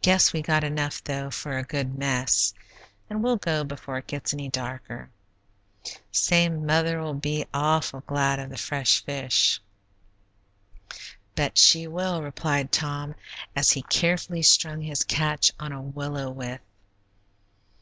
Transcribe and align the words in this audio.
Guess 0.00 0.32
we 0.32 0.40
got 0.40 0.64
enough, 0.64 1.04
though, 1.04 1.30
for 1.30 1.58
a 1.58 1.62
good 1.62 1.98
mess, 1.98 2.54
and 3.10 3.22
we'll 3.22 3.36
go 3.36 3.64
before 3.64 3.98
it 3.98 4.06
gets 4.06 4.32
any 4.32 4.48
darker. 4.48 5.10
Say, 6.10 6.48
mother'll 6.48 7.12
be 7.12 7.44
awful 7.52 8.00
glad 8.06 8.38
of 8.38 8.48
the 8.48 8.56
fresh 8.56 9.04
fish." 9.04 9.60
"Bet 11.34 11.58
she 11.58 11.86
will," 11.86 12.22
replied 12.22 12.72
Tom, 12.72 13.14
as 13.54 13.70
he 13.72 13.82
carefully 13.82 14.40
strung 14.40 14.80
his 14.80 15.04
catch 15.04 15.50
on 15.60 15.72
a 15.72 15.82
willow 15.82 16.30
withe. 16.30 16.60